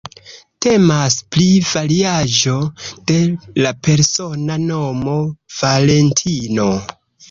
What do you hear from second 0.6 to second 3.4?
Temas pri variaĵo de